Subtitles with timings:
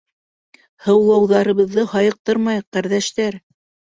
[0.85, 3.41] Һыулауҙарыбыҙҙы һайыҡтырмайыҡ, ҡәрҙәштәр!